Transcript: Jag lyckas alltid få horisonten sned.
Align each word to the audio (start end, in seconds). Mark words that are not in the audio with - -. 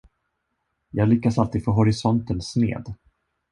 Jag 0.91 1.09
lyckas 1.09 1.37
alltid 1.37 1.65
få 1.65 1.71
horisonten 1.71 2.41
sned. 2.41 2.93